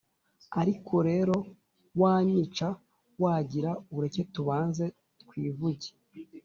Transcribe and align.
ariko 0.61 0.93
rero 1.09 1.35
wanyica 2.01 2.67
wagira, 3.23 3.71
ureke 3.95 4.21
tubanze 4.33 4.85
twivuge, 5.21 5.89